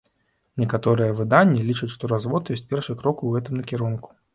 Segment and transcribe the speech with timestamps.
[0.61, 4.23] Некаторыя выданні лічаць, што развод ёсць першы крок у гэтым накірунку.